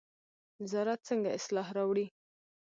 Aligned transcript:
نظارت 0.61 0.99
څنګه 1.09 1.29
اصلاح 1.37 1.67
راوړي؟ 1.77 2.05